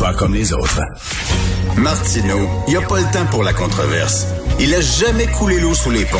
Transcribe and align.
Pas 0.00 0.14
comme 0.14 0.32
les 0.32 0.54
autres. 0.54 0.80
Martineau, 1.76 2.48
il 2.66 2.70
n'y 2.70 2.76
a 2.78 2.80
pas 2.80 3.00
le 3.00 3.12
temps 3.12 3.26
pour 3.30 3.44
la 3.44 3.52
controverse. 3.52 4.28
Il 4.58 4.74
a 4.74 4.80
jamais 4.80 5.26
coulé 5.26 5.60
l'eau 5.60 5.74
sous 5.74 5.90
les 5.90 6.06
ponts. 6.06 6.16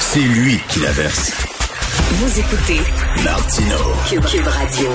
C'est 0.00 0.18
lui 0.18 0.58
qui 0.68 0.80
la 0.80 0.90
verse. 0.90 1.30
Vous 2.10 2.40
écoutez 2.40 2.80
Martino. 3.22 3.76
Cube 4.08 4.46
Radio. 4.48 4.88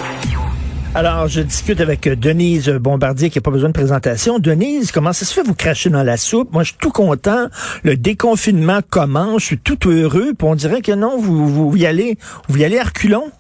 Alors, 0.96 1.30
je 1.30 1.40
discute 1.40 1.80
avec 1.80 2.10
Denise 2.10 2.68
Bombardier 2.68 3.30
qui 3.30 3.38
n'a 3.38 3.42
pas 3.42 3.52
besoin 3.52 3.70
de 3.70 3.74
présentation. 3.74 4.40
Denise, 4.40 4.92
comment 4.92 5.14
ça 5.14 5.24
se 5.24 5.34
fait 5.34 5.44
vous 5.44 5.56
cracher 5.56 5.90
dans 5.90 6.04
la 6.04 6.18
soupe? 6.18 6.52
Moi, 6.52 6.64
je 6.64 6.72
suis 6.72 6.78
tout 6.78 6.92
content. 6.92 7.48
Le 7.84 7.96
déconfinement 7.96 8.82
commence. 8.90 9.44
Je 9.44 9.46
suis 9.46 9.60
tout 9.60 9.90
heureux. 9.90 10.34
Puis 10.38 10.46
on 10.46 10.56
dirait 10.56 10.82
que 10.82 10.92
non, 10.92 11.18
vous, 11.18 11.48
vous 11.48 11.78
y 11.78 11.86
allez, 11.86 12.18
vous 12.50 12.58
y 12.58 12.66
allez 12.66 12.80
à 12.80 12.84
reculons. 12.84 13.32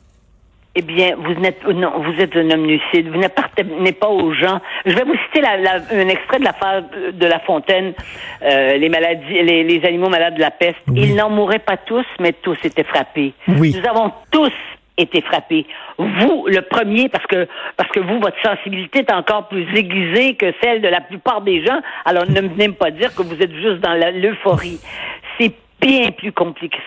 Eh 0.73 0.81
bien, 0.81 1.15
vous 1.17 1.33
n'êtes 1.33 1.65
non, 1.67 1.91
vous 1.97 2.21
êtes 2.21 2.33
un 2.35 2.49
homme 2.49 2.65
lucide. 2.65 3.09
Vous 3.09 3.19
n'appartenez 3.19 3.91
pas 3.91 4.07
aux 4.07 4.33
gens. 4.33 4.61
Je 4.85 4.95
vais 4.95 5.03
vous 5.03 5.15
citer 5.25 5.41
la, 5.41 5.57
la, 5.57 5.73
un 5.91 6.07
extrait 6.07 6.39
de 6.39 6.45
la 6.45 6.81
de 7.11 7.25
La 7.25 7.39
Fontaine, 7.39 7.93
euh, 8.41 8.77
les 8.77 8.87
maladies, 8.87 9.41
les, 9.43 9.63
les, 9.63 9.85
animaux 9.85 10.07
malades 10.07 10.35
de 10.35 10.39
la 10.39 10.51
peste. 10.51 10.77
Ils 10.95 11.15
n'en 11.15 11.29
mouraient 11.29 11.59
pas 11.59 11.75
tous, 11.75 12.05
mais 12.21 12.31
tous 12.31 12.57
étaient 12.63 12.85
frappés. 12.85 13.33
Oui. 13.49 13.75
Nous 13.77 13.89
avons 13.89 14.13
tous 14.31 14.53
été 14.97 15.21
frappés. 15.21 15.65
Vous, 15.97 16.47
le 16.47 16.61
premier, 16.61 17.09
parce 17.09 17.25
que 17.25 17.47
parce 17.75 17.89
que 17.91 17.99
vous, 17.99 18.19
votre 18.19 18.41
sensibilité 18.41 18.99
est 18.99 19.11
encore 19.11 19.49
plus 19.49 19.67
aiguisée 19.75 20.35
que 20.35 20.53
celle 20.61 20.81
de 20.81 20.87
la 20.87 21.01
plupart 21.01 21.41
des 21.41 21.65
gens. 21.65 21.81
Alors, 22.05 22.25
ne 22.29 22.39
venez 22.41 22.69
pas 22.69 22.91
dire 22.91 23.13
que 23.13 23.23
vous 23.23 23.41
êtes 23.41 23.53
juste 23.55 23.79
dans 23.81 23.93
l'euphorie. 23.93 24.79
Bien 25.81 26.11
plus 26.11 26.31
compliqué, 26.31 26.77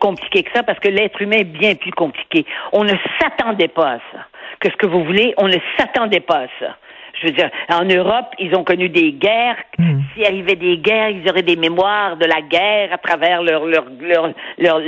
compliqué 0.00 0.42
que 0.44 0.50
ça 0.54 0.62
parce 0.62 0.78
que 0.78 0.88
l'être 0.88 1.20
humain 1.20 1.38
est 1.38 1.44
bien 1.44 1.74
plus 1.74 1.92
compliqué. 1.92 2.46
On 2.72 2.84
ne 2.84 2.94
s'attendait 3.20 3.68
pas 3.68 3.94
à 3.94 3.98
ça. 4.12 4.26
Que 4.60 4.70
ce 4.70 4.76
que 4.76 4.86
vous 4.86 5.04
voulez, 5.04 5.34
on 5.38 5.48
ne 5.48 5.56
s'attendait 5.76 6.20
pas 6.20 6.42
à 6.42 6.46
ça. 6.60 6.76
Je 7.20 7.26
veux 7.26 7.32
dire, 7.32 7.50
en 7.68 7.84
Europe, 7.84 8.32
ils 8.38 8.54
ont 8.54 8.64
connu 8.64 8.88
des 8.88 9.12
guerres. 9.12 9.56
Mm. 9.78 10.00
S'il 10.14 10.24
arrivait 10.24 10.56
des 10.56 10.78
guerres, 10.78 11.10
ils 11.10 11.28
auraient 11.28 11.42
des 11.42 11.56
mémoires 11.56 12.16
de 12.16 12.26
la 12.26 12.40
guerre 12.40 12.92
à 12.92 12.98
travers 12.98 13.42
leur, 13.42 13.66
leur, 13.66 13.84
leur, 14.00 14.32
leur, 14.58 14.80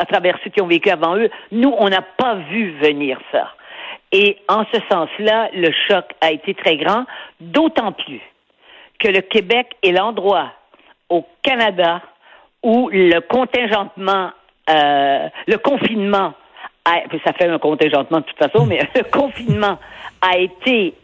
à 0.00 0.04
travers 0.06 0.36
ceux 0.42 0.50
qui 0.50 0.60
ont 0.60 0.66
vécu 0.66 0.90
avant 0.90 1.16
eux. 1.16 1.30
Nous, 1.52 1.72
on 1.78 1.88
n'a 1.88 2.02
pas 2.02 2.34
vu 2.50 2.72
venir 2.82 3.18
ça. 3.32 3.54
Et 4.12 4.38
en 4.48 4.64
ce 4.72 4.80
sens-là, 4.90 5.50
le 5.54 5.70
choc 5.88 6.04
a 6.20 6.32
été 6.32 6.54
très 6.54 6.76
grand, 6.76 7.04
d'autant 7.40 7.92
plus 7.92 8.20
que 8.98 9.08
le 9.08 9.20
Québec 9.20 9.68
est 9.82 9.92
l'endroit 9.92 10.52
au 11.08 11.24
Canada 11.42 12.02
où 12.62 12.90
le 12.92 13.20
contingentement, 13.20 14.30
euh, 14.68 15.28
le 15.46 15.56
confinement, 15.58 16.34
a, 16.84 17.00
ça 17.24 17.32
fait 17.32 17.48
un 17.48 17.58
contingentement 17.58 18.20
de 18.20 18.24
toute 18.24 18.38
façon, 18.38 18.66
mais 18.66 18.80
le 18.94 19.02
confinement 19.04 19.78
a 20.20 20.38
été 20.38 20.94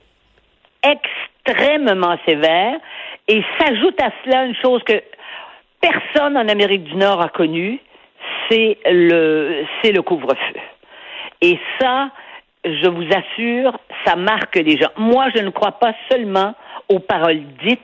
extrêmement 0.82 2.16
sévère 2.26 2.78
et 3.28 3.42
s'ajoute 3.58 4.00
à 4.00 4.10
cela 4.24 4.44
une 4.44 4.56
chose 4.56 4.82
que 4.84 5.02
personne 5.80 6.36
en 6.36 6.48
Amérique 6.48 6.84
du 6.84 6.96
Nord 6.96 7.20
a 7.20 7.28
connue, 7.28 7.80
c'est 8.48 8.78
le, 8.86 9.64
c'est 9.82 9.92
le 9.92 10.02
couvre-feu. 10.02 10.60
Et 11.40 11.58
ça, 11.80 12.10
je 12.64 12.88
vous 12.88 13.06
assure, 13.12 13.78
ça 14.04 14.16
marque 14.16 14.56
les 14.56 14.76
gens. 14.76 14.90
Moi, 14.96 15.26
je 15.34 15.42
ne 15.42 15.50
crois 15.50 15.72
pas 15.72 15.94
seulement 16.10 16.54
aux 16.88 16.98
paroles 16.98 17.42
dites, 17.64 17.80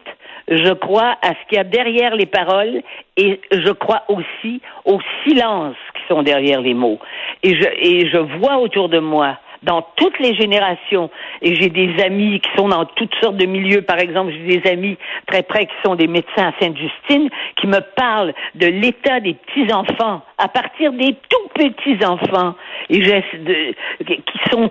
je 0.48 0.73
crois 0.73 1.17
à 1.23 1.31
ce 1.31 1.48
qu'il 1.48 1.57
y 1.57 1.61
a 1.61 1.65
derrière 1.65 2.17
les 2.17 2.27
paroles 2.27 2.83
et 3.17 3.41
je 3.51 3.71
crois 3.73 4.03
aussi 4.09 4.61
aux 4.85 5.01
silences 5.25 5.77
qui 5.95 6.03
sont 6.09 6.23
derrière 6.23 6.61
les 6.61 6.75
mots. 6.75 6.98
Et 7.43 7.55
je, 7.55 7.69
et 7.79 8.09
je 8.09 8.19
vois 8.19 8.59
autour 8.59 8.89
de 8.89 8.98
moi 8.98 9.39
dans 9.63 9.83
toutes 9.97 10.19
les 10.19 10.35
générations. 10.35 11.11
Et 11.41 11.55
j'ai 11.55 11.69
des 11.69 12.03
amis 12.03 12.41
qui 12.41 12.51
sont 12.57 12.69
dans 12.69 12.85
toutes 12.85 13.15
sortes 13.23 13.37
de 13.37 13.47
milieux. 13.47 13.83
Par 13.83 13.98
exemple, 13.98 14.33
j'ai 14.33 14.59
des 14.59 14.70
amis 14.70 14.97
très 15.27 15.43
près 15.43 15.67
qui 15.67 15.75
sont 15.85 15.95
des 15.95 16.07
médecins 16.07 16.48
à 16.48 16.53
Sainte-Justine 16.61 17.29
qui 17.61 17.67
me 17.67 17.81
parlent 17.95 18.35
de 18.55 18.67
l'état 18.67 19.20
des 19.20 19.35
petits-enfants 19.35 20.23
à 20.39 20.48
partir 20.48 20.92
des 20.92 21.17
tout 21.29 21.48
petits-enfants 21.55 22.55
et 22.91 23.01
qui 23.01 24.39
sont 24.51 24.70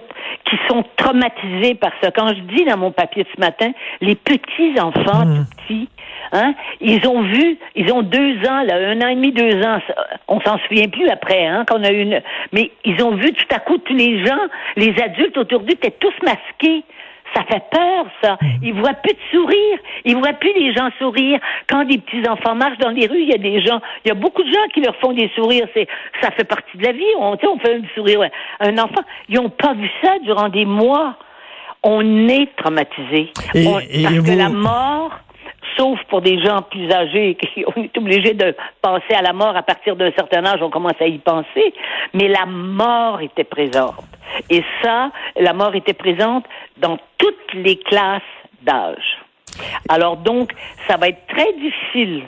qui 0.52 0.58
sont 0.68 0.84
traumatisés 0.98 1.76
par 1.76 1.92
ça. 2.04 2.12
Quand 2.12 2.28
je 2.28 2.42
dis 2.42 2.66
dans 2.66 2.78
mon 2.78 2.92
papier 2.92 3.26
ce 3.34 3.40
matin, 3.40 3.72
les 4.02 4.16
petits-enfants 4.16 5.22
Mmh. 5.26 5.36
tout 5.36 5.56
petits, 5.56 5.90
hein, 6.32 6.54
ils 6.80 7.08
ont 7.08 7.22
vu, 7.22 7.58
ils 7.76 7.92
ont 7.92 8.02
deux 8.02 8.38
ans, 8.48 8.64
là, 8.64 8.76
un 8.76 9.02
an 9.02 9.08
et 9.08 9.16
demi, 9.16 9.32
deux 9.32 9.62
ans. 9.64 9.80
On 10.28 10.42
s'en 10.42 10.58
souvient 10.68 10.90
plus 10.90 11.08
après, 11.10 11.46
hein, 11.46 11.66
qu'on 11.70 11.84
a 11.84 11.92
eu 11.92 12.02
une. 12.02 12.22
Mais 12.52 12.72
ils 12.86 13.02
ont 13.04 13.16
vu 13.16 13.34
tout 13.34 13.56
à 13.56 13.60
coup 13.60 13.78
tous 13.78 13.94
les 13.94 14.26
gens, 14.26 14.40
les 14.76 14.94
adultes 15.02 15.38
autour 15.38 15.62
d'eux 15.62 15.74
étaient 15.74 15.96
tous 16.00 16.14
masqués. 16.24 16.84
Ça 17.34 17.44
fait 17.44 17.64
peur, 17.72 18.06
ça. 18.22 18.38
Ils 18.62 18.74
voient 18.74 18.94
plus 18.94 19.14
de 19.14 19.20
sourire. 19.32 19.78
Ils 20.04 20.18
voient 20.18 20.34
plus 20.34 20.52
les 20.54 20.74
gens 20.74 20.90
sourire. 21.00 21.40
Quand 21.70 21.86
des 21.86 21.98
petits 21.98 22.28
enfants 22.28 22.56
marchent 22.56 22.78
dans 22.80 22.90
les 22.90 23.08
rues, 23.08 23.22
il 23.22 23.30
y 23.30 23.34
a 23.34 23.38
des 23.38 23.62
gens, 23.62 23.80
il 24.04 24.10
y 24.10 24.12
a 24.12 24.16
beaucoup 24.16 24.44
de 24.44 24.50
gens 24.52 24.68
qui 24.74 24.82
leur 24.82 24.96
font 24.98 25.14
des 25.14 25.30
sourires. 25.36 25.68
C'est, 25.74 25.88
ça 26.22 26.32
fait 26.32 26.44
partie 26.44 26.78
de 26.78 26.84
la 26.84 26.92
vie. 26.92 27.04
On, 27.20 27.38
on 27.42 27.60
fait 27.60 27.76
un 27.76 27.82
sourire 27.96 28.22
à 28.60 28.68
un 28.68 28.78
enfant. 28.78 29.02
Ils 29.30 29.40
ont 29.40 29.50
pas 29.50 29.74
vu 29.74 29.90
ça 30.04 30.20
durant 30.24 30.50
des 30.50 30.66
mois. 30.66 31.16
On 31.84 32.28
est 32.28 32.48
traumatisé. 32.58 33.32
Et- 33.56 33.68
On- 33.68 33.80
et 33.80 34.04
parce 34.04 34.16
vous- 34.16 34.24
que 34.32 34.38
la 34.38 34.50
mort, 34.50 35.12
sauf 35.78 36.00
pour 36.10 36.22
des 36.22 36.40
gens 36.44 36.62
plus 36.64 36.92
âgés, 36.92 37.36
qui- 37.36 37.64
on 37.76 37.84
est 37.84 37.98
obligé 37.98 38.34
de 38.34 38.56
penser 38.82 39.14
à 39.16 39.22
la 39.22 39.34
mort 39.34 39.56
à 39.56 39.64
partir 39.64 39.96
d'un 39.96 40.12
certain 40.12 40.46
âge, 40.46 40.60
on 40.62 40.70
commence 40.70 41.00
à 41.00 41.08
y 41.08 41.18
penser, 41.20 41.74
mais 42.14 42.28
la 42.28 42.46
mort 42.46 43.22
était 43.22 43.44
présente. 43.44 43.96
Et 44.50 44.64
ça, 44.82 45.12
la 45.38 45.54
mort 45.54 45.76
était 45.76 45.94
présente 45.94 46.46
dans 46.78 46.98
toutes 47.18 47.54
les 47.54 47.78
classes 47.78 48.22
d'âge. 48.62 49.18
Alors 49.90 50.18
donc, 50.18 50.54
ça 50.88 50.98
va 50.98 51.10
être 51.10 51.26
très 51.28 51.52
difficile 51.54 52.24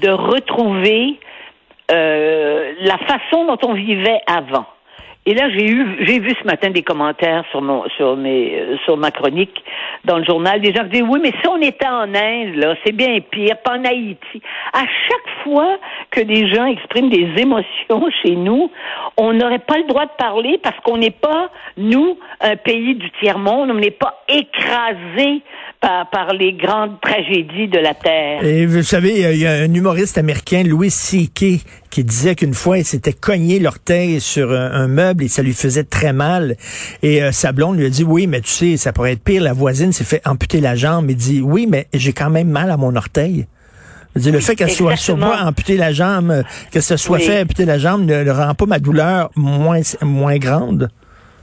de 0.00 0.10
retrouver 0.10 1.18
euh, 1.90 2.72
la 2.80 2.98
façon 2.98 3.46
dont 3.46 3.58
on 3.68 3.72
vivait 3.74 4.20
avant. 4.26 4.66
Et 5.26 5.34
là, 5.34 5.50
j'ai 5.50 5.68
eu, 5.68 5.86
j'ai 6.06 6.18
vu 6.18 6.32
ce 6.40 6.46
matin 6.46 6.70
des 6.70 6.82
commentaires 6.82 7.44
sur 7.50 7.60
mon, 7.60 7.84
sur 7.96 8.16
mes, 8.16 8.58
euh, 8.58 8.76
sur 8.86 8.96
ma 8.96 9.10
chronique 9.10 9.62
dans 10.06 10.16
le 10.16 10.24
journal, 10.24 10.62
des 10.62 10.72
gens 10.72 10.84
qui 10.84 10.92
disent 10.92 11.04
oui, 11.06 11.20
mais 11.22 11.32
si 11.42 11.46
on 11.46 11.60
était 11.60 11.86
en 11.86 12.14
Inde, 12.14 12.56
là, 12.56 12.74
c'est 12.84 12.92
bien 12.92 13.18
pire, 13.30 13.58
pas 13.62 13.76
en 13.76 13.84
Haïti. 13.84 14.40
À 14.72 14.80
chaque 14.80 15.44
fois 15.44 15.78
que 16.10 16.22
des 16.22 16.48
gens 16.48 16.64
expriment 16.64 17.10
des 17.10 17.28
émotions 17.36 18.08
chez 18.22 18.34
nous, 18.34 18.70
on 19.18 19.34
n'aurait 19.34 19.58
pas 19.58 19.76
le 19.76 19.86
droit 19.88 20.06
de 20.06 20.16
parler 20.16 20.58
parce 20.62 20.78
qu'on 20.80 20.96
n'est 20.96 21.10
pas, 21.10 21.50
nous, 21.76 22.18
un 22.40 22.56
pays 22.56 22.94
du 22.94 23.10
tiers-monde, 23.20 23.70
on 23.70 23.74
n'est 23.74 23.90
pas 23.90 24.24
écrasé 24.26 25.42
par, 25.82 26.08
par 26.08 26.32
les 26.32 26.54
grandes 26.54 26.98
tragédies 27.02 27.68
de 27.68 27.78
la 27.78 27.92
Terre. 27.92 28.42
Et 28.42 28.64
vous 28.64 28.82
savez, 28.82 29.20
il 29.32 29.38
y 29.38 29.46
a 29.46 29.52
un 29.52 29.74
humoriste 29.74 30.16
américain, 30.16 30.62
Louis 30.64 30.90
C.K., 30.90 31.60
qui 31.90 32.04
disait 32.04 32.34
qu'une 32.36 32.54
fois, 32.54 32.78
il 32.78 32.84
s'était 32.84 33.12
cogné 33.12 33.58
l'orteil 33.58 34.20
sur 34.20 34.52
un, 34.52 34.70
un 34.72 34.86
meuble 34.88 35.24
et 35.24 35.28
ça 35.28 35.42
lui 35.42 35.52
faisait 35.54 35.84
très 35.84 36.12
mal. 36.12 36.56
Et 37.02 37.22
euh, 37.22 37.32
sa 37.32 37.52
blonde 37.52 37.76
lui 37.76 37.86
a 37.86 37.90
dit, 37.90 38.04
oui, 38.04 38.26
mais 38.26 38.40
tu 38.40 38.50
sais, 38.50 38.76
ça 38.76 38.92
pourrait 38.92 39.12
être 39.12 39.24
pire. 39.24 39.42
La 39.42 39.52
voisine 39.52 39.92
s'est 39.92 40.04
fait 40.04 40.22
amputer 40.24 40.60
la 40.60 40.76
jambe. 40.76 41.10
Il 41.10 41.16
dit, 41.16 41.40
oui, 41.40 41.66
mais 41.68 41.88
j'ai 41.92 42.12
quand 42.12 42.30
même 42.30 42.48
mal 42.48 42.70
à 42.70 42.76
mon 42.76 42.94
orteil. 42.96 43.46
Dire, 44.16 44.32
le 44.32 44.40
fait 44.40 44.56
qu'elle 44.56 44.70
soit 44.70 44.96
sur 44.96 45.16
moi 45.16 45.38
amputer 45.42 45.76
la 45.76 45.92
jambe, 45.92 46.42
que 46.72 46.80
ça 46.80 46.96
soit 46.96 47.18
Oui. 47.18 47.24
fait 47.24 47.42
amputer 47.42 47.64
la 47.64 47.78
jambe 47.78 48.04
ne, 48.04 48.24
ne 48.24 48.30
rend 48.30 48.54
pas 48.54 48.66
ma 48.66 48.78
douleur 48.80 49.30
moins, 49.36 49.80
moins 50.02 50.36
grande. 50.38 50.88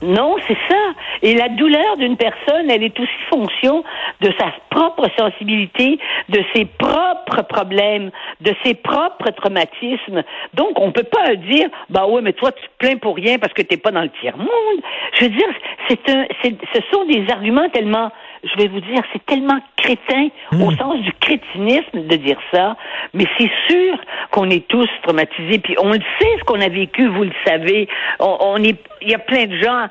Non, 0.02 0.36
c'est 0.46 0.56
ça. 0.68 0.74
Et 1.22 1.34
la 1.34 1.48
douleur 1.48 1.96
d'une 1.96 2.16
personne, 2.16 2.70
elle 2.70 2.82
est 2.82 2.98
aussi 2.98 3.10
fonction 3.30 3.84
de 4.20 4.32
sa 4.38 4.52
propre 4.70 5.08
sensibilité, 5.18 5.98
de 6.28 6.42
ses 6.54 6.64
propres 6.64 7.42
problèmes, 7.48 8.10
de 8.40 8.54
ses 8.64 8.74
propres 8.74 9.30
traumatismes. 9.30 10.22
Donc, 10.54 10.78
on 10.80 10.92
peut 10.92 11.04
pas 11.04 11.34
dire, 11.34 11.68
bah 11.90 12.06
ouais, 12.06 12.22
mais 12.22 12.32
toi, 12.32 12.52
tu 12.52 12.62
te 12.62 12.76
plains 12.78 12.96
pour 12.96 13.16
rien 13.16 13.38
parce 13.38 13.52
que 13.52 13.62
t'es 13.62 13.76
pas 13.76 13.90
dans 13.90 14.02
le 14.02 14.10
tiers-monde. 14.20 14.82
Je 15.14 15.24
veux 15.24 15.30
dire, 15.30 15.48
c'est 15.88 16.08
un, 16.10 16.26
ce 16.42 16.80
sont 16.92 17.04
des 17.06 17.26
arguments 17.30 17.68
tellement, 17.70 18.10
je 18.42 18.56
vais 18.56 18.68
vous 18.68 18.80
dire, 18.80 19.02
c'est 19.12 19.24
tellement 19.26 19.58
crétin 19.76 20.28
au 20.52 20.70
sens 20.72 21.00
du 21.00 21.12
crétinisme 21.14 22.06
de 22.06 22.16
dire 22.16 22.38
ça. 22.52 22.76
Mais 23.14 23.24
c'est 23.38 23.50
sûr 23.68 23.98
qu'on 24.30 24.50
est 24.50 24.66
tous 24.68 24.88
traumatisés. 25.02 25.58
Puis 25.58 25.76
on 25.80 25.92
le 25.92 26.00
sait 26.18 26.38
ce 26.38 26.44
qu'on 26.44 26.60
a 26.60 26.68
vécu, 26.68 27.06
vous 27.08 27.24
le 27.24 27.32
savez. 27.46 27.88
On, 28.20 28.36
on 28.40 28.56
est, 28.62 28.76
il 29.02 29.10
y 29.10 29.14
a 29.14 29.18
plein 29.18 29.46
de 29.46 29.56
gens, 29.56 29.86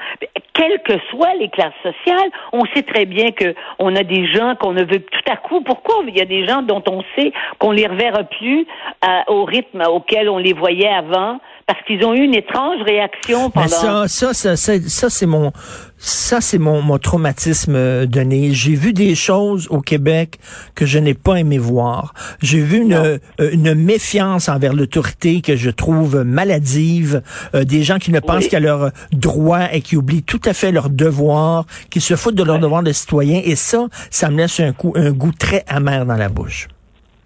quelles 0.53 0.81
que 0.83 0.93
soient 1.09 1.33
les 1.35 1.49
classes 1.49 1.73
sociales, 1.83 2.29
on 2.51 2.65
sait 2.73 2.83
très 2.83 3.05
bien 3.05 3.31
que 3.31 3.53
on 3.79 3.95
a 3.95 4.03
des 4.03 4.27
gens 4.27 4.55
qu'on 4.55 4.73
ne 4.73 4.83
veut 4.83 5.01
tout 5.01 5.31
à 5.31 5.37
coup. 5.37 5.61
Pourquoi? 5.61 6.03
Il 6.07 6.17
y 6.17 6.21
a 6.21 6.25
des 6.25 6.45
gens 6.45 6.61
dont 6.61 6.83
on 6.89 7.03
sait 7.15 7.31
qu'on 7.59 7.71
les 7.71 7.87
reverra 7.87 8.23
plus 8.23 8.65
euh, 9.05 9.19
au 9.27 9.45
rythme 9.45 9.83
auquel 9.87 10.29
on 10.29 10.37
les 10.37 10.53
voyait 10.53 10.87
avant 10.87 11.39
parce 11.67 11.83
qu'ils 11.85 12.03
ont 12.05 12.13
eu 12.13 12.21
une 12.21 12.33
étrange 12.33 12.81
réaction 12.81 13.49
pendant. 13.49 13.65
Mais 13.65 14.07
ça, 14.07 14.07
ça, 14.07 14.33
ça, 14.33 14.55
ça, 14.55 15.09
c'est 15.09 15.25
mon, 15.25 15.51
ça, 15.97 16.39
c'est 16.39 16.59
mon, 16.59 16.81
mon 16.81 16.97
traumatisme, 16.97 17.75
euh, 17.75 18.05
Denis. 18.05 18.53
J'ai 18.53 18.73
vu 18.73 18.93
des 18.93 19.15
choses 19.15 19.67
au 19.69 19.81
Québec 19.81 20.39
que 20.75 20.85
je 20.85 20.97
n'ai 20.97 21.13
pas 21.13 21.35
aimé 21.35 21.57
voir. 21.57 22.13
J'ai 22.41 22.61
vu 22.61 22.77
une, 22.77 22.93
euh, 22.93 23.17
une 23.51 23.73
méfiance 23.73 24.47
envers 24.47 24.73
l'autorité 24.73 25.41
que 25.41 25.57
je 25.57 25.69
trouve 25.69 26.23
maladive, 26.23 27.21
euh, 27.53 27.65
des 27.65 27.83
gens 27.83 27.97
qui 27.97 28.13
ne 28.13 28.21
pensent 28.21 28.47
qu'à 28.47 28.61
leurs 28.61 28.91
droits 29.11 29.73
et 29.73 29.81
qui 29.81 29.97
oublient 29.97 30.23
tout 30.23 30.41
à 30.45 30.53
fait 30.53 30.71
leurs 30.71 30.89
devoirs, 30.89 31.65
qui 31.89 31.99
se 31.99 32.15
foutent 32.15 32.35
de 32.35 32.43
leurs 32.43 32.59
devoirs 32.59 32.83
de 32.83 32.93
citoyens. 32.93 33.41
Et 33.43 33.57
ça, 33.57 33.87
ça 34.09 34.29
me 34.29 34.37
laisse 34.37 34.61
un, 34.61 34.71
coup, 34.71 34.93
un 34.95 35.11
goût 35.11 35.33
très 35.37 35.65
amer 35.67 36.05
dans 36.05 36.15
la 36.15 36.29
bouche. 36.29 36.69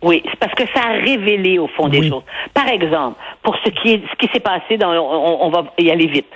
Oui, 0.02 0.24
c'est 0.26 0.40
parce 0.40 0.54
que 0.54 0.64
ça 0.74 0.82
a 0.88 0.92
révélé 0.94 1.60
au 1.60 1.68
fond 1.68 1.88
des 1.88 2.10
choses. 2.10 2.24
Par 2.54 2.68
exemple, 2.68 3.20
pour 3.44 3.56
ce 3.64 3.70
qui 3.70 3.94
est 3.94 4.02
ce 4.10 4.16
qui 4.16 4.32
s'est 4.34 4.40
passé 4.40 4.78
dans 4.78 4.92
on, 4.92 5.50
va 5.50 5.64
y 5.78 5.92
aller 5.92 6.08
vite. 6.08 6.28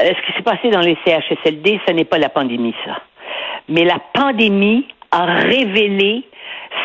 Euh, 0.00 0.12
ce 0.14 0.26
qui 0.26 0.32
s'est 0.36 0.42
passé 0.42 0.70
dans 0.70 0.80
les 0.80 0.96
CHSLD, 1.04 1.80
ce 1.86 1.92
n'est 1.92 2.04
pas 2.04 2.18
la 2.18 2.28
pandémie 2.28 2.74
ça. 2.84 2.96
Mais 3.68 3.84
la 3.84 3.98
pandémie 4.14 4.86
a 5.10 5.24
révélé 5.24 6.24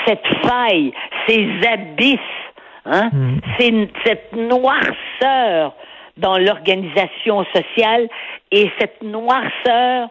cette 0.08 0.26
faille, 0.44 0.92
ces 1.28 1.48
abysses, 1.72 2.20
hein, 2.86 3.10
mm. 3.14 3.86
cette 4.04 4.34
noirceur 4.34 5.74
dans 6.18 6.38
l'organisation 6.38 7.46
sociale 7.54 8.08
et 8.52 8.72
cette 8.80 9.02
noirceur 9.04 10.10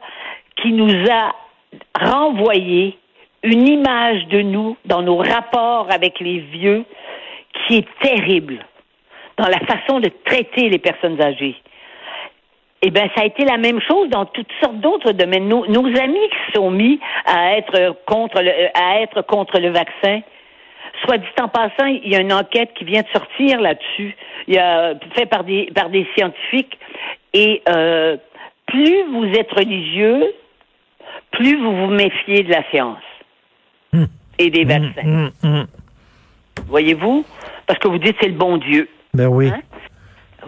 qui 0.57 0.73
nous 0.73 0.95
a 1.11 1.35
renvoyé 1.99 2.99
une 3.43 3.67
image 3.67 4.27
de 4.29 4.41
nous 4.41 4.77
dans 4.85 5.03
nos 5.03 5.17
rapports 5.17 5.89
avec 5.91 6.21
les 6.21 6.39
vieux 6.39 6.85
qui 7.67 7.77
est 7.77 7.89
terrible 8.01 8.65
dans 9.37 9.49
la 9.49 9.59
façon 9.61 10.01
de 10.01 10.11
traiter 10.25 10.69
les 10.69 10.79
personnes 10.79 11.21
âgées. 11.21 11.57
Eh 12.83 12.91
bien, 12.91 13.09
ça 13.15 13.23
a 13.23 13.25
été 13.27 13.45
la 13.45 13.59
même 13.59 13.81
chose 13.81 14.09
dans 14.09 14.27
toutes 14.27 14.51
sortes 14.61 14.79
d'autres 14.79 15.13
domaines. 15.13 15.49
Nos, 15.49 15.67
nos, 15.67 15.87
amis 15.99 16.29
qui 16.29 16.53
sont 16.55 16.71
mis 16.71 16.99
à 17.27 17.57
être 17.57 17.97
contre 18.07 18.43
le, 18.43 18.51
à 18.75 19.01
être 19.01 19.23
contre 19.23 19.61
le 19.61 19.71
vaccin, 19.71 20.21
soit 21.05 21.19
dit 21.19 21.27
en 21.41 21.49
passant, 21.49 21.87
il 21.87 22.09
y 22.09 22.17
a 22.17 22.21
une 22.21 22.33
enquête 22.33 22.75
qui 22.75 22.85
vient 22.85 23.03
de 23.03 23.09
sortir 23.13 23.61
là-dessus, 23.61 24.17
il 24.49 24.59
par 25.31 25.45
des 25.45 25.71
par 25.75 25.91
des 25.91 26.07
scientifiques. 26.17 26.77
Et 27.35 27.63
euh, 27.69 28.17
plus 28.67 29.05
vous 29.13 29.27
êtes 29.27 29.53
religieux, 29.53 30.35
plus 31.31 31.57
vous 31.57 31.77
vous 31.77 31.93
méfiez 31.93 32.43
de 32.43 32.51
la 32.51 32.69
science 32.71 32.99
et 34.39 34.51
des 34.51 34.65
mm, 34.65 34.69
vaccins. 34.69 35.03
Mm, 35.05 35.31
mm. 35.43 35.67
Voyez-vous? 36.67 37.25
Parce 37.67 37.79
que 37.79 37.89
vous 37.89 37.99
dites 37.99 38.17
c'est 38.21 38.29
le 38.29 38.35
bon 38.35 38.57
Dieu. 38.57 38.89
Ben 39.15 39.29
oui. 39.29 39.49
Hein? 39.49 39.61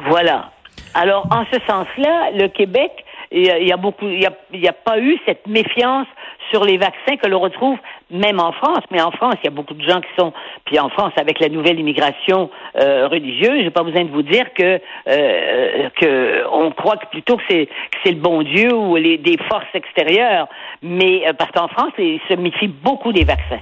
Voilà. 0.09 0.51
Alors, 0.95 1.27
en 1.31 1.45
ce 1.53 1.59
sens-là, 1.67 2.31
le 2.35 2.49
Québec, 2.49 2.91
il 3.31 3.45
y 3.45 3.73
a 3.73 3.77
beaucoup, 3.77 4.07
il 4.07 4.29
n'y 4.53 4.69
a, 4.69 4.73
pas 4.73 4.99
eu 5.01 5.19
cette 5.27 5.47
méfiance 5.47 6.07
sur 6.51 6.65
les 6.65 6.77
vaccins 6.77 7.17
que 7.17 7.27
l'on 7.27 7.41
retrouve 7.41 7.79
même 8.11 8.41
en 8.41 8.53
France. 8.53 8.85
Mais 8.91 9.01
en 9.01 9.11
France, 9.11 9.35
il 9.43 9.45
y 9.45 9.49
a 9.49 9.51
beaucoup 9.51 9.75
de 9.75 9.83
gens 9.83 10.01
qui 10.01 10.09
sont, 10.19 10.33
puis 10.65 10.79
en 10.79 10.89
France, 10.89 11.13
avec 11.17 11.41
la 11.41 11.49
nouvelle 11.49 11.79
immigration 11.79 12.51
euh, 12.81 13.09
religieuse, 13.09 13.63
j'ai 13.63 13.71
pas 13.71 13.83
besoin 13.83 14.05
de 14.05 14.11
vous 14.11 14.23
dire 14.23 14.53
que 14.55 14.81
euh, 15.09 15.89
que 16.01 16.47
on 16.51 16.71
croit 16.71 16.97
que 16.97 17.07
plutôt 17.07 17.37
que 17.37 17.43
c'est 17.49 17.67
que 17.67 17.99
c'est 18.05 18.13
le 18.13 18.21
bon 18.21 18.43
Dieu 18.43 18.73
ou 18.75 18.97
les 18.97 19.19
des 19.19 19.39
forces 19.49 19.75
extérieures. 19.75 20.49
Mais 20.83 21.27
euh, 21.27 21.33
parce 21.33 21.51
qu'en 21.51 21.69
France, 21.69 21.93
ils 21.99 22.21
se 22.29 22.35
méfient 22.35 22.69
beaucoup 22.69 23.13
des 23.13 23.25
vaccins. 23.25 23.61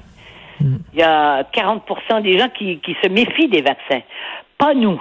Il 0.61 1.01
y 1.01 1.03
a 1.03 1.43
40% 1.43 2.23
des 2.23 2.39
gens 2.39 2.49
qui, 2.49 2.79
qui 2.79 2.97
se 3.03 3.09
méfient 3.09 3.49
des 3.49 3.63
vaccins. 3.63 4.03
Pas 4.59 4.75
nous. 4.75 5.01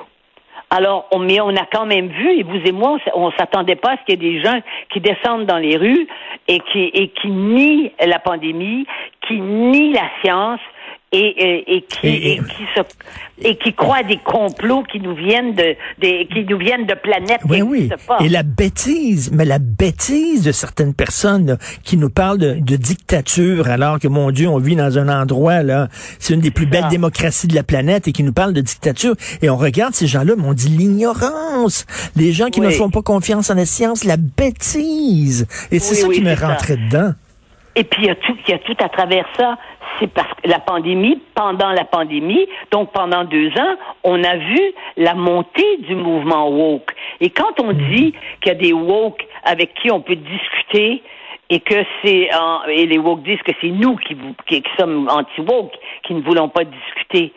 Alors, 0.73 1.06
on, 1.12 1.19
mais 1.19 1.41
on 1.41 1.50
a 1.50 1.65
quand 1.69 1.85
même 1.85 2.07
vu, 2.07 2.39
et 2.39 2.44
vous 2.44 2.56
et 2.65 2.71
moi, 2.71 2.97
on 3.13 3.29
s'attendait 3.31 3.75
pas 3.75 3.91
à 3.91 3.97
ce 3.97 4.06
qu'il 4.06 4.23
y 4.23 4.27
ait 4.27 4.31
des 4.31 4.41
gens 4.41 4.57
qui 4.89 5.01
descendent 5.01 5.45
dans 5.45 5.57
les 5.57 5.75
rues 5.75 6.07
et 6.47 6.59
qui, 6.71 6.89
et 6.94 7.09
qui 7.09 7.27
nient 7.27 7.91
la 8.00 8.19
pandémie, 8.19 8.88
qui 9.27 9.41
nient 9.41 9.91
la 9.91 10.09
science, 10.23 10.62
et, 11.13 11.75
et, 11.78 11.81
qui, 11.81 12.08
et, 12.08 12.38
qui 12.38 12.63
se, 12.75 12.81
et 13.44 13.58
qui 13.58 13.74
croient 13.74 13.98
à 13.98 14.04
des 14.04 14.18
complots 14.18 14.84
qui 14.84 15.00
nous 15.00 15.13
viennent 15.13 15.54
de, 15.56 15.75
des, 16.00 16.28
qui 16.31 16.46
nous 16.46 16.58
viennent 16.58 16.86
de 16.86 16.94
planètes 16.94 17.42
oui, 17.50 17.62
oui. 17.62 17.90
Et 18.22 18.30
la 18.30 18.44
bêtise, 18.44 19.30
mais 19.34 19.44
la 19.44 19.60
bêtise 19.60 20.44
de 20.44 20.54
certaines 20.54 20.94
personnes 20.94 21.58
qui 21.84 21.98
nous 21.98 22.10
parlent 22.10 22.38
de, 22.38 22.54
de, 22.54 22.75
dictature, 22.78 23.68
alors 23.68 24.00
que 24.00 24.08
mon 24.08 24.31
Dieu, 24.31 24.48
on 24.48 24.58
vit 24.58 24.75
dans 24.75 24.98
un 24.98 25.10
endroit 25.10 25.63
là, 25.63 25.90
c'est 26.19 26.34
une 26.34 26.40
des 26.40 26.52
plus 26.52 26.66
belles 26.66 26.88
démocraties 26.90 27.48
de 27.48 27.56
la 27.56 27.64
planète 27.64 28.07
et 28.07 28.14
qui 28.14 28.24
nous 28.24 28.34
parlent 28.34 28.54
de 28.54 28.62
dictature. 28.62 29.16
Et 29.42 29.50
on 29.50 29.57
regarde 29.57 29.94
ces 29.94 30.07
gens-là, 30.07 30.36
mais 30.38 30.46
on 30.46 30.54
dit 30.54 30.69
l'ignorance, 30.69 31.86
les 32.16 32.31
gens 32.31 32.50
qui 32.50 32.62
ne 32.62 32.69
font 32.69 32.90
pas 32.90 33.02
confiance 33.02 33.50
en 33.50 33.56
la 33.56 33.66
science, 33.66 34.06
la 34.06 34.18
bêtise. 34.18 35.46
Et 35.72 35.80
c'est 35.80 35.96
ça 35.96 36.07
qui 36.07 36.22
me 36.22 36.34
rentrait 36.34 36.78
dedans. 36.78 37.14
Et 37.75 37.83
puis 37.83 38.03
il 38.03 38.07
y 38.07 38.12
a 38.12 38.15
tout, 38.15 38.35
il 38.47 38.51
y 38.51 38.53
a 38.53 38.59
tout 38.59 38.75
à 38.79 38.89
travers 38.89 39.25
ça 39.38 39.57
c'est 40.00 40.07
parce 40.07 40.33
que 40.41 40.50
la 40.50 40.59
pandémie, 40.59 41.21
pendant 41.35 41.71
la 41.71 41.85
pandémie, 41.85 42.47
donc 42.71 42.91
pendant 42.91 43.23
deux 43.23 43.50
ans, 43.50 43.75
on 44.03 44.23
a 44.23 44.35
vu 44.38 44.73
la 44.97 45.13
montée 45.13 45.77
du 45.79 45.95
mouvement 45.95 46.50
woke. 46.50 46.91
Et 47.19 47.29
quand 47.29 47.59
on 47.59 47.71
dit 47.73 48.13
qu'il 48.41 48.47
y 48.47 48.50
a 48.51 48.56
des 48.56 48.73
woke 48.73 49.25
avec 49.44 49.73
qui 49.75 49.91
on 49.91 50.01
peut 50.01 50.15
discuter 50.15 51.03
et 51.50 51.59
que 51.59 51.83
c'est 52.03 52.29
et 52.69 52.85
les 52.85 52.97
woke 52.97 53.23
disent 53.23 53.41
que 53.44 53.51
c'est 53.62 53.69
nous 53.69 53.95
qui, 53.97 54.15
qui, 54.47 54.63
sommes 54.79 55.07
anti-woke, 55.09 55.73
qui 56.03 56.13
ne 56.13 56.21
voulons 56.21 56.50
pas 56.50 56.63
discuter, 56.63 57.33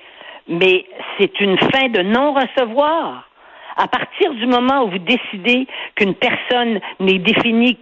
mais 0.48 0.86
c'est 1.18 1.40
une 1.40 1.58
fin 1.58 1.88
de 1.88 2.02
non-recevoir. 2.02 3.28
À 3.76 3.88
partir 3.88 4.32
du 4.34 4.46
moment 4.46 4.84
où 4.84 4.90
vous 4.90 4.98
décidez 4.98 5.66
qu'une 5.96 6.14
personne 6.14 6.78
n'est 7.00 7.18
définie 7.18 7.76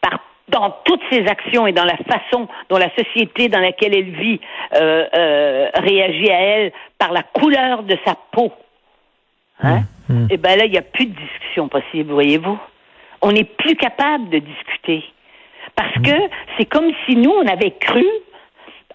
par 0.00 0.18
dans 0.48 0.76
toutes 0.84 1.00
ses 1.10 1.26
actions 1.26 1.66
et 1.66 1.72
dans 1.72 1.84
la 1.84 1.96
façon 1.96 2.48
dont 2.68 2.76
la 2.76 2.90
société 2.94 3.48
dans 3.48 3.60
laquelle 3.60 3.96
elle 3.96 4.10
vit 4.10 4.40
euh, 4.74 5.06
euh, 5.16 5.70
réagit 5.74 6.30
à 6.30 6.40
elle 6.40 6.72
par 6.98 7.12
la 7.12 7.22
couleur 7.22 7.82
de 7.82 7.96
sa 8.04 8.14
peau. 8.32 8.52
Hein? 9.62 9.80
Mmh, 10.08 10.14
mmh. 10.14 10.22
Et 10.24 10.34
eh 10.34 10.36
ben 10.36 10.58
là, 10.58 10.64
il 10.66 10.72
n'y 10.72 10.78
a 10.78 10.82
plus 10.82 11.06
de 11.06 11.16
discussion 11.16 11.68
possible, 11.68 12.12
voyez-vous. 12.12 12.58
On 13.22 13.32
n'est 13.32 13.44
plus 13.44 13.76
capable 13.76 14.28
de 14.28 14.38
discuter. 14.38 15.04
Parce 15.76 15.96
mmh. 15.96 16.02
que 16.02 16.16
c'est 16.58 16.66
comme 16.66 16.90
si 17.06 17.16
nous, 17.16 17.30
on 17.30 17.46
avait 17.46 17.72
cru, 17.72 18.04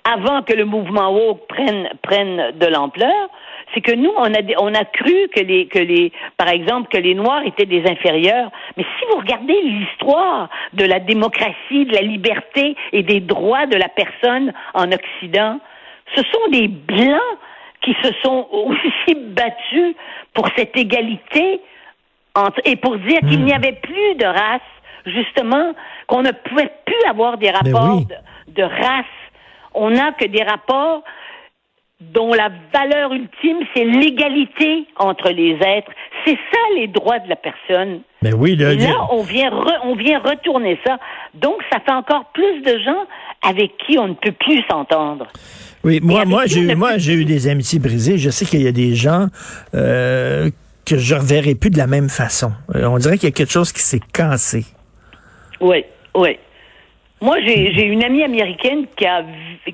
avant 0.03 0.43
que 0.43 0.53
le 0.53 0.65
mouvement 0.65 1.11
woke 1.11 1.47
prenne, 1.47 1.89
prenne 2.01 2.51
de 2.57 2.65
l'ampleur, 2.67 3.29
c'est 3.73 3.81
que 3.81 3.91
nous, 3.91 4.11
on 4.17 4.33
a, 4.33 4.39
on 4.59 4.73
a 4.73 4.85
cru 4.85 5.27
que 5.35 5.41
les, 5.41 5.67
que 5.67 5.79
les, 5.79 6.11
par 6.37 6.49
exemple, 6.49 6.89
que 6.89 6.97
les 6.97 7.13
Noirs 7.13 7.43
étaient 7.45 7.65
des 7.65 7.85
inférieurs. 7.87 8.51
Mais 8.77 8.83
si 8.83 9.05
vous 9.11 9.19
regardez 9.19 9.59
l'histoire 9.61 10.49
de 10.73 10.85
la 10.85 10.99
démocratie, 10.99 11.85
de 11.85 11.93
la 11.93 12.01
liberté 12.01 12.75
et 12.93 13.03
des 13.03 13.19
droits 13.19 13.67
de 13.67 13.75
la 13.75 13.89
personne 13.89 14.53
en 14.73 14.91
Occident, 14.91 15.59
ce 16.15 16.23
sont 16.23 16.51
des 16.51 16.67
Blancs 16.67 17.21
qui 17.81 17.95
se 18.03 18.11
sont 18.23 18.47
aussi 18.51 19.15
battus 19.15 19.95
pour 20.33 20.47
cette 20.57 20.75
égalité 20.75 21.61
entre, 22.35 22.59
et 22.65 22.75
pour 22.75 22.97
dire 22.97 23.19
qu'il 23.21 23.43
n'y 23.43 23.51
hmm. 23.51 23.55
avait 23.55 23.79
plus 23.81 24.15
de 24.15 24.25
race, 24.25 24.61
justement, 25.05 25.73
qu'on 26.07 26.21
ne 26.21 26.31
pouvait 26.31 26.71
plus 26.85 27.09
avoir 27.09 27.37
des 27.37 27.51
ben 27.51 27.57
rapports 27.57 28.01
de, 28.01 28.53
de 28.53 28.63
race. 28.63 29.05
On 29.73 29.91
n'a 29.91 30.11
que 30.13 30.25
des 30.25 30.43
rapports 30.43 31.03
dont 31.99 32.33
la 32.33 32.49
valeur 32.73 33.11
ultime, 33.11 33.57
c'est 33.75 33.83
l'égalité 33.83 34.85
entre 34.97 35.29
les 35.31 35.53
êtres. 35.55 35.91
C'est 36.25 36.37
ça 36.51 36.59
les 36.75 36.87
droits 36.87 37.19
de 37.19 37.27
la 37.27 37.35
personne. 37.35 38.01
Mais 38.21 38.31
ben 38.31 38.37
oui, 38.39 38.55
là, 38.55 38.71
on 39.11 39.21
vient, 39.21 39.51
on 39.83 39.95
vient 39.95 40.19
retourner 40.19 40.79
ça. 40.85 40.97
Donc, 41.33 41.55
ça 41.71 41.79
fait 41.79 41.91
encore 41.91 42.25
plus 42.33 42.61
de 42.61 42.79
gens 42.79 43.05
avec 43.41 43.71
qui 43.85 43.97
on 43.97 44.09
ne 44.09 44.13
peut 44.13 44.31
plus 44.31 44.61
s'entendre. 44.69 45.27
Oui, 45.83 45.99
moi, 46.01 46.25
moi, 46.25 46.45
j'ai 46.45 46.61
eu, 46.61 46.75
moi, 46.75 46.97
j'ai 46.97 47.13
eu 47.13 47.25
des 47.25 47.47
amitiés 47.47 47.79
brisées. 47.79 48.17
Je 48.17 48.29
sais 48.29 48.45
qu'il 48.45 48.61
y 48.61 48.67
a 48.67 48.71
des 48.71 48.95
gens 48.95 49.27
euh, 49.73 50.49
que 50.85 50.97
je 50.97 51.15
reverrai 51.15 51.55
plus 51.55 51.69
de 51.69 51.77
la 51.77 51.87
même 51.87 52.09
façon. 52.09 52.51
Euh, 52.75 52.85
on 52.85 52.97
dirait 52.97 53.17
qu'il 53.17 53.27
y 53.27 53.31
a 53.31 53.35
quelque 53.35 53.51
chose 53.51 53.71
qui 53.71 53.81
s'est 53.81 54.01
cassé. 54.13 54.65
Oui, 55.61 55.83
oui. 56.15 56.37
Moi, 57.21 57.37
j'ai 57.41 57.83
une 57.83 58.03
amie 58.03 58.23
américaine 58.23 58.85
qui 58.95 59.05
a, 59.05 59.23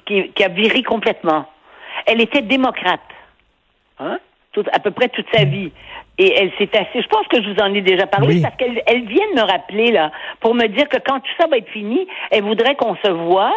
qui, 0.07 0.31
qui 0.33 0.43
a 0.43 0.49
viré 0.49 0.81
complètement. 0.81 1.45
Elle 2.05 2.21
était 2.21 2.41
démocrate. 2.41 3.01
Hein? 3.99 4.19
à 4.71 4.79
peu 4.79 4.91
près 4.91 5.09
toute 5.09 5.25
sa 5.33 5.43
vie. 5.43 5.71
Et 6.17 6.33
elle 6.33 6.51
s'est 6.57 6.69
assise. 6.77 7.01
Je 7.01 7.07
pense 7.07 7.27
que 7.27 7.41
je 7.41 7.49
vous 7.49 7.59
en 7.59 7.73
ai 7.73 7.81
déjà 7.81 8.07
parlé 8.07 8.41
parce 8.41 8.55
qu'elle 8.55 8.81
elle 8.87 9.05
vient 9.05 9.27
de 9.31 9.41
me 9.41 9.45
rappeler 9.45 9.91
là 9.91 10.11
pour 10.39 10.55
me 10.55 10.67
dire 10.67 10.87
que 10.87 10.97
quand 10.97 11.19
tout 11.19 11.31
ça 11.37 11.47
va 11.47 11.57
être 11.57 11.69
fini, 11.69 12.07
elle 12.31 12.43
voudrait 12.43 12.75
qu'on 12.75 12.95
se 13.03 13.09
voit. 13.09 13.53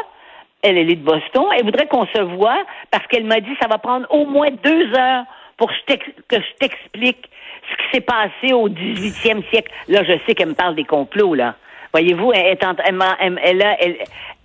Elle, 0.62 0.76
elle 0.76 0.90
est 0.90 0.96
de 0.96 1.04
Boston. 1.04 1.44
Elle 1.56 1.64
voudrait 1.64 1.86
qu'on 1.86 2.06
se 2.06 2.20
voit 2.20 2.58
parce 2.90 3.06
qu'elle 3.06 3.24
m'a 3.24 3.40
dit 3.40 3.54
ça 3.62 3.68
va 3.68 3.78
prendre 3.78 4.06
au 4.10 4.26
moins 4.26 4.48
deux 4.64 4.92
heures 4.96 5.24
pour 5.56 5.70
que 5.70 5.94
je 6.36 6.56
t'explique 6.58 7.30
ce 7.70 7.76
qui 7.76 7.84
s'est 7.92 8.00
passé 8.00 8.52
au 8.52 8.68
18e 8.68 9.48
siècle. 9.50 9.70
Là, 9.88 10.02
je 10.02 10.18
sais 10.26 10.34
qu'elle 10.34 10.48
me 10.48 10.54
parle 10.54 10.74
des 10.74 10.84
complots 10.84 11.34
là. 11.34 11.54
Voyez-vous, 11.92 12.32
elle, 12.32 12.58
elle, 12.60 13.76
elle, 13.80 13.96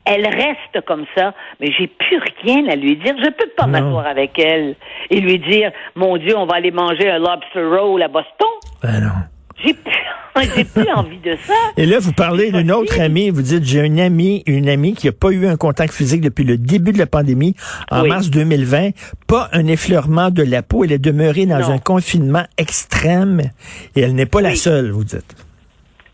elle, 0.05 0.25
reste 0.25 0.85
comme 0.85 1.05
ça, 1.15 1.33
mais 1.59 1.71
j'ai 1.77 1.87
plus 1.87 2.19
rien 2.43 2.67
à 2.69 2.75
lui 2.75 2.95
dire. 2.97 3.15
Je 3.23 3.29
peux 3.29 3.49
pas 3.55 3.67
m'asseoir 3.67 4.05
avec 4.05 4.37
elle 4.39 4.75
et 5.09 5.19
lui 5.19 5.39
dire, 5.39 5.71
mon 5.95 6.17
Dieu, 6.17 6.37
on 6.37 6.45
va 6.45 6.55
aller 6.55 6.71
manger 6.71 7.09
un 7.09 7.19
lobster 7.19 7.63
roll 7.63 8.01
à 8.03 8.07
Boston. 8.07 8.47
Ben 8.81 8.99
non. 9.01 9.09
J'ai 9.63 9.73
plus, 9.73 9.93
j'ai 10.57 10.63
plus 10.65 10.91
envie 10.91 11.19
de 11.19 11.37
ça. 11.45 11.53
Et 11.77 11.85
là, 11.85 11.99
vous 11.99 12.11
parlez 12.11 12.51
d'une 12.51 12.71
autre 12.71 12.99
amie. 12.99 13.29
Vous 13.29 13.43
dites, 13.43 13.63
j'ai 13.63 13.79
une 13.85 13.99
amie, 13.99 14.43
une 14.45 14.67
amie 14.67 14.93
qui 14.93 15.05
n'a 15.05 15.13
pas 15.13 15.29
eu 15.29 15.47
un 15.47 15.55
contact 15.55 15.93
physique 15.93 16.21
depuis 16.21 16.43
le 16.43 16.57
début 16.57 16.91
de 16.91 16.97
la 16.97 17.05
pandémie, 17.05 17.55
en 17.89 18.01
Oui. 18.01 18.09
mars 18.09 18.29
2020. 18.29 18.89
Pas 19.27 19.47
un 19.53 19.67
effleurement 19.67 20.31
de 20.31 20.43
la 20.43 20.63
peau. 20.63 20.83
Elle 20.83 20.91
est 20.91 20.97
demeurée 20.99 21.45
dans 21.45 21.59
Non. 21.59 21.69
un 21.69 21.77
confinement 21.77 22.43
extrême. 22.57 23.41
Et 23.95 24.01
elle 24.01 24.15
n'est 24.15 24.25
pas 24.25 24.41
la 24.41 24.55
seule, 24.55 24.89
vous 24.91 25.03
dites. 25.05 25.35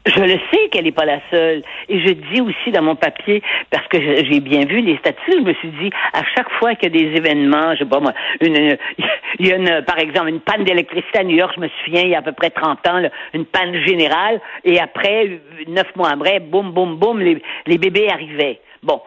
Je 0.05 0.21
le 0.21 0.39
sais 0.51 0.69
qu'elle 0.71 0.85
n'est 0.85 0.91
pas 0.93 1.05
la 1.05 1.19
seule. 1.29 1.61
Et 1.89 1.99
je 1.99 2.13
dis 2.13 2.41
aussi 2.41 2.71
dans 2.71 2.81
mon 2.81 2.95
papier, 2.95 3.43
parce 3.69 3.85
que 3.89 3.99
j'ai 3.99 4.39
bien 4.39 4.65
vu 4.65 4.79
les 4.79 4.97
statuts, 4.97 5.33
je 5.33 5.41
me 5.43 5.53
suis 5.55 5.69
dit, 5.81 5.89
à 6.13 6.21
chaque 6.35 6.49
fois 6.53 6.73
qu'il 6.75 6.95
y 6.95 7.05
a 7.05 7.09
des 7.09 7.17
événements, 7.17 7.73
je 7.73 7.79
sais 7.79 7.85
pas 7.85 7.99
moi, 7.99 8.13
une, 8.41 8.55
il 9.39 9.47
y 9.47 9.51
a 9.51 9.57
une, 9.57 9.83
par 9.85 9.99
exemple 9.99 10.29
une 10.29 10.39
panne 10.39 10.63
d'électricité 10.63 11.19
à 11.19 11.23
New 11.23 11.35
York, 11.35 11.51
je 11.55 11.61
me 11.61 11.69
souviens, 11.83 12.01
il 12.03 12.09
y 12.09 12.15
a 12.15 12.19
à 12.19 12.21
peu 12.21 12.31
près 12.31 12.49
30 12.49 12.87
ans, 12.87 12.99
là, 12.99 13.09
une 13.33 13.45
panne 13.45 13.75
générale, 13.85 14.39
et 14.63 14.79
après, 14.79 15.41
neuf 15.67 15.93
mois 15.95 16.09
après, 16.11 16.39
boum, 16.39 16.71
boum, 16.71 16.95
boum, 16.95 17.19
les, 17.19 17.41
les 17.67 17.77
bébés 17.77 18.09
arrivaient. 18.09 18.61
Bon, 18.81 19.01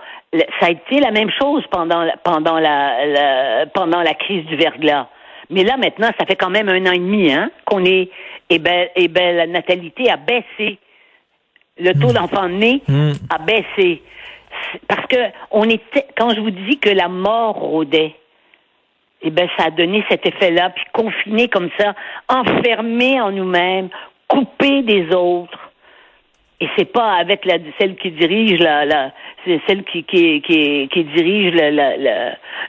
ça 0.60 0.66
a 0.66 0.70
été 0.70 1.00
la 1.00 1.10
même 1.10 1.30
chose 1.30 1.64
pendant 1.70 2.06
pendant 2.22 2.58
la, 2.58 3.06
la- 3.06 3.66
pendant 3.72 4.02
la 4.02 4.12
crise 4.12 4.44
du 4.44 4.56
verglas. 4.56 5.08
Mais 5.48 5.64
là, 5.64 5.76
maintenant, 5.76 6.08
ça 6.18 6.24
fait 6.26 6.36
quand 6.36 6.50
même 6.50 6.68
un 6.68 6.86
an 6.86 6.92
et 6.92 6.98
demi 6.98 7.32
hein, 7.32 7.50
qu'on 7.66 7.84
est, 7.84 8.10
et 8.52 8.58
ben, 8.58 8.88
et 8.96 9.08
ben, 9.08 9.36
la 9.36 9.46
natalité 9.46 10.10
a 10.10 10.16
baissé. 10.16 10.78
Le 11.78 11.92
taux 11.94 12.12
d'enfants 12.12 12.48
nés 12.48 12.82
Mm. 12.86 13.12
a 13.30 13.38
baissé. 13.38 14.02
Parce 14.86 15.06
que 15.06 15.16
on 15.50 15.64
était, 15.64 16.06
quand 16.16 16.34
je 16.34 16.40
vous 16.40 16.50
dis 16.50 16.78
que 16.78 16.90
la 16.90 17.08
mort 17.08 17.54
rôdait, 17.54 18.14
eh 19.22 19.30
ben, 19.30 19.48
ça 19.56 19.66
a 19.66 19.70
donné 19.70 20.04
cet 20.10 20.26
effet-là, 20.26 20.70
puis 20.70 20.84
confiné 20.92 21.48
comme 21.48 21.70
ça, 21.78 21.94
enfermé 22.28 23.20
en 23.20 23.30
nous-mêmes, 23.30 23.88
coupé 24.28 24.82
des 24.82 25.14
autres. 25.14 25.58
Et 26.60 26.68
c'est 26.76 26.92
pas 26.92 27.14
avec 27.14 27.44
la, 27.44 27.56
celle 27.78 27.96
qui 27.96 28.10
dirige 28.10 28.60
la, 28.60 28.84
la 28.84 29.12
c'est 29.44 29.60
celle 29.66 29.82
qui, 29.84 30.04
qui, 30.04 30.40
qui, 30.42 31.04
dirige 31.04 31.54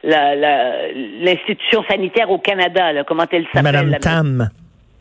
l'institution 0.04 1.84
sanitaire 1.90 2.32
au 2.32 2.40
Canada, 2.40 2.92
là, 2.94 3.04
comment 3.04 3.26
elle 3.32 3.46
s'appelle? 3.54 3.64
Madame 3.64 4.00
Tam. 4.00 4.50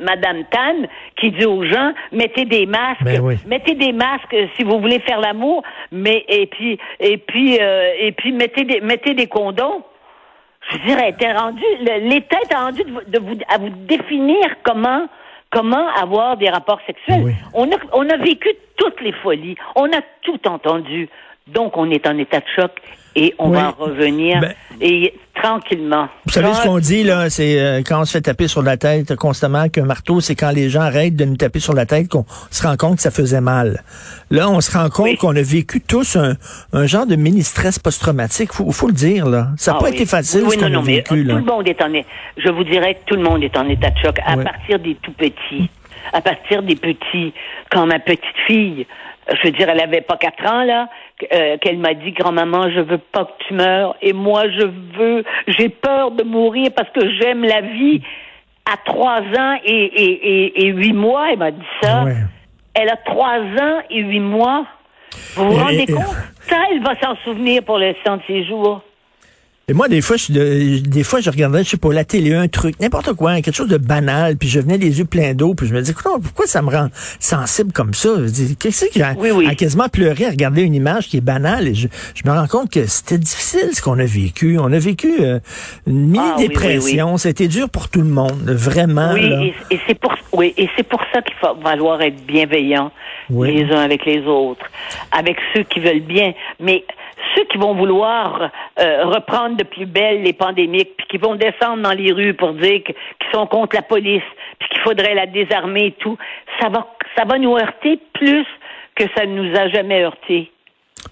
Madame 0.03 0.45
Tan 0.51 0.87
qui 1.17 1.31
dit 1.31 1.45
aux 1.47 1.65
gens 1.65 1.93
mettez 2.13 2.45
des 2.45 2.67
masques, 2.67 3.03
Ben 3.05 3.21
oui. 3.21 3.37
mettez 3.47 3.75
des 3.75 3.93
masques 3.93 4.37
si 4.57 4.65
vous 4.65 4.79
voulez 4.81 5.01
faire 5.01 5.21
l'amour, 5.21 5.63
mais 5.91 6.25
et 6.29 6.47
puis 6.47 6.79
et 7.01 7.17
puis 7.19 7.59
euh, 7.61 7.93
et 7.99 8.13
puis 8.13 8.33
mettez 8.33 8.65
des 8.65 8.81
mettez 8.81 9.15
des 9.15 9.27
condoms. 9.27 9.83
Je 10.71 10.79
dirais, 10.87 11.11
était 11.11 11.33
rendu 11.33 11.63
l'État 12.03 12.37
est 12.49 12.55
rendu 12.55 12.85
de, 12.85 12.91
vous- 12.93 13.05
de 13.07 13.19
vous 13.19 13.37
à 13.49 13.59
vous 13.59 13.71
définir 13.71 14.47
comment 14.63 15.09
comment 15.51 15.89
avoir 16.01 16.37
des 16.37 16.49
rapports 16.49 16.81
sexuels. 16.87 17.23
Oui. 17.25 17.33
On 17.55 17.71
a 17.71 17.77
on 17.93 18.09
a 18.09 18.17
vécu 18.17 18.49
toutes 18.77 19.01
les 19.01 19.13
folies, 19.13 19.57
on 19.77 19.87
a 19.87 20.01
tout 20.23 20.41
entendu. 20.49 21.09
Donc 21.49 21.77
on 21.77 21.91
est 21.91 22.07
en 22.07 22.17
état 22.19 22.39
de 22.39 22.45
choc 22.55 22.71
et 23.17 23.35
on 23.39 23.51
Oui. 23.51 23.57
va 23.57 23.69
en 23.79 23.85
revenir 23.85 24.41
Ben- 24.41 24.55
et 24.81 25.15
tranquillement. 25.35 26.09
Vous 26.27 26.33
savez 26.33 26.53
ce 26.55 26.63
qu'on 26.63 26.79
dit, 26.79 27.03
là, 27.05 27.29
c'est 27.31 27.61
euh, 27.61 27.83
quand 27.85 28.01
on 28.01 28.05
se 28.05 28.13
fait 28.13 28.21
taper 28.21 28.49
sur 28.49 28.63
la 28.63 28.77
tête 28.77 29.15
constamment 29.17 29.69
qu'un 29.69 29.85
marteau, 29.85 30.21
c'est 30.21 30.35
quand 30.35 30.51
les 30.51 30.69
gens 30.71 30.81
arrêtent 30.83 31.17
de 31.17 31.25
nous 31.25 31.37
taper 31.37 31.59
sur 31.61 31.73
la 31.75 31.87
tête 31.87 32.09
qu'on 32.09 32.25
se 32.51 32.67
rend 32.67 32.77
compte 32.77 32.97
que 32.97 33.03
ça 33.03 33.11
faisait 33.11 33.41
mal. 33.41 33.83
Là, 34.31 34.49
on 34.51 34.61
se 34.61 34.77
rend 34.77 34.89
compte 34.89 35.05
Oui. 35.07 35.17
qu'on 35.17 35.35
a 35.37 35.43
vécu 35.43 35.81
tous 35.81 36.17
un, 36.17 36.35
un 36.73 36.87
genre 36.87 37.07
de 37.07 37.17
mini-stress 37.17 37.79
post-traumatique. 37.79 38.53
Faut, 38.53 38.71
faut 38.71 38.87
le 38.89 38.93
dire, 38.93 39.27
là. 39.27 39.49
Ça 39.57 39.73
n'a 39.73 39.79
Ah 39.79 39.81
pas 39.81 39.89
oui. 39.91 39.95
été 39.97 40.07
facile, 40.07 40.43
Oui, 40.45 40.55
ce 40.55 40.61
non, 40.61 40.67
qu'on 40.67 40.73
non, 40.75 40.81
a 40.81 40.85
mais 40.85 41.03
tout 41.03 41.15
le 41.15 41.41
monde 41.43 41.69
est 41.69 41.83
en 41.83 41.89
Je 42.37 42.51
vous 42.51 42.65
dirais 42.65 42.99
tout 43.07 43.17
le 43.17 43.23
monde 43.23 43.43
est 43.43 43.57
en 43.57 43.69
état 43.69 43.91
de 43.91 43.99
choc, 43.99 44.17
à 44.25 44.37
partir 44.37 44.79
des 44.79 44.97
tout 45.03 45.13
petits. 45.13 45.69
À 46.13 46.21
partir 46.21 46.63
des 46.63 46.77
petits. 46.77 47.33
Quand 47.71 47.87
ma 47.87 47.99
petite 47.99 48.21
fille, 48.47 48.87
je 49.29 49.43
veux 49.45 49.53
dire, 49.53 49.69
elle 49.69 49.81
avait 49.81 50.01
pas 50.01 50.17
quatre 50.17 50.45
ans, 50.51 50.65
là, 50.65 50.89
euh, 51.33 51.57
qu'elle 51.59 51.79
m'a 51.79 51.95
dit, 51.95 52.13
grand-maman, 52.13 52.71
je 52.71 52.81
veux 52.81 52.99
pas 52.99 53.25
que 53.25 53.45
tu 53.47 53.55
meurs. 53.55 53.97
Et 54.03 54.13
moi, 54.13 54.49
je 54.51 54.67
veux, 54.99 55.25
j'ai 55.47 55.69
peur 55.69 56.11
de 56.11 56.23
mourir 56.25 56.71
parce 56.75 56.91
que 56.91 57.01
j'aime 57.21 57.45
la 57.45 57.61
vie. 57.61 58.03
À 58.65 58.77
trois 58.85 59.21
ans 59.21 59.59
et, 59.65 59.73
et, 59.75 60.13
et, 60.13 60.65
et 60.65 60.67
huit 60.69 60.93
mois, 60.93 61.33
elle 61.33 61.39
m'a 61.39 61.51
dit 61.51 61.67
ça. 61.83 62.05
Ouais. 62.05 62.15
Elle 62.75 62.89
a 62.89 62.97
trois 62.97 63.41
ans 63.41 63.81
et 63.91 64.01
huit 64.01 64.21
mois. 64.21 64.65
Vous 65.35 65.51
vous 65.51 65.65
rendez 65.65 65.87
compte? 65.87 66.17
Ça, 66.43 66.57
elle 66.71 66.81
va 66.81 66.95
s'en 67.01 67.17
souvenir 67.25 67.65
pour 67.65 67.79
le 67.79 67.87
restant 67.87 68.19
de 68.19 68.23
ses 68.29 68.45
jours. 68.45 68.83
Et 69.69 69.75
moi, 69.75 69.89
des 69.89 70.01
fois, 70.01 70.17
je, 70.17 70.25
suis 70.25 70.35
de- 70.35 70.79
des 70.81 71.05
fois, 71.05 71.21
je 71.21 71.31
regardais, 71.31 71.63
je 71.63 71.71
sais 71.71 71.77
pas, 71.77 71.93
la 71.93 72.05
télé, 72.05 72.35
un 72.35 72.49
truc, 72.49 72.79
n'importe 72.81 73.13
quoi, 73.13 73.37
quelque 73.41 73.55
chose 73.55 73.69
de 73.69 73.77
banal, 73.77 74.37
puis 74.37 74.49
je 74.49 74.59
venais 74.59 74.77
les 74.77 74.99
yeux 74.99 75.05
pleins 75.05 75.35
d'eau, 75.35 75.55
puis 75.55 75.69
je 75.69 75.73
me 75.73 75.79
disais, 75.81 75.93
Écoute, 75.93 76.21
pourquoi 76.21 76.47
ça 76.49 76.63
me 76.63 76.69
rend 76.71 76.89
sensible 77.21 77.73
comme 77.73 77.95
ça? 77.95 78.09
Dis, 78.27 78.57
Qu'est-ce 78.57 78.87
que 78.87 78.91
j'ai 78.95 79.05
Oui, 79.17 79.31
oui. 79.31 79.47
à 79.47 79.55
quasiment 79.55 79.89
pleurer 79.89 80.27
à 80.27 80.31
regarder 80.31 80.63
une 80.63 80.75
image 80.75 81.07
qui 81.09 81.19
est 81.19 81.21
banale? 81.23 81.69
Et 81.69 81.75
je, 81.75 81.87
je 82.15 82.29
me 82.29 82.35
rends 82.37 82.49
compte 82.49 82.71
que 82.73 82.85
c'était 82.87 83.19
difficile 83.19 83.69
ce 83.73 83.81
qu'on 83.81 84.01
a 84.01 84.05
vécu. 84.05 84.59
On 84.59 84.73
a 84.73 84.79
vécu 84.81 85.13
euh, 85.21 85.39
une 85.87 86.17
Ah, 86.19 86.35
oui, 86.37 86.43
mini-dépression. 86.43 87.17
C'était 87.17 87.49
dur 87.49 87.71
pour 87.71 87.89
tout 87.89 88.01
le 88.01 88.09
monde, 88.09 88.43
vraiment. 88.51 89.13
Oui, 89.15 89.29
là. 89.29 89.43
et, 89.45 89.55
et 89.71 89.81
c'est 89.87 89.95
pour 89.99 90.13
oui, 90.33 90.55
et 90.57 90.69
c'est 90.77 90.83
pour 90.89 91.01
ça 91.13 91.21
qu'il 91.23 91.37
va 91.43 91.55
falloir 91.63 92.01
être 92.03 92.25
bienveillant 92.27 92.91
les 93.31 93.65
uns 93.71 93.81
avec 93.81 94.05
les 94.07 94.23
autres, 94.27 94.65
avec 95.13 95.37
ceux 95.55 95.63
qui 95.63 95.79
veulent 95.81 96.01
bien, 96.01 96.33
mais 96.59 96.85
ceux 97.35 97.45
qui 97.45 97.59
vont 97.59 97.75
vouloir 97.75 98.51
euh, 98.81 99.05
reprendre 99.05 99.57
de 99.57 99.65
plus 99.65 99.87
belle 99.87 100.23
les 100.23 100.33
pandémiques, 100.33 100.97
puis 100.97 101.07
qui 101.09 101.19
vont 101.19 101.35
descendre 101.35 101.83
dans 101.83 101.93
les 101.93 102.13
rues 102.13 102.35
pour 102.35 102.53
dire 102.53 102.83
qu'ils 102.85 102.95
sont 103.33 103.47
contre 103.47 103.77
la 103.77 103.83
police, 103.83 104.23
puis 104.59 104.69
qu'il 104.71 104.81
faudrait 104.81 105.15
la 105.15 105.27
désarmer 105.27 105.87
et 105.87 105.93
tout, 105.93 106.17
ça 106.61 106.69
va 106.69 106.87
ça 107.17 107.25
va 107.25 107.39
nous 107.39 107.57
heurter 107.57 107.99
plus 108.15 108.47
que 108.95 109.05
ça 109.17 109.27
ne 109.27 109.43
nous 109.43 109.57
a 109.57 109.69
jamais 109.69 110.03
heurté. 110.03 110.51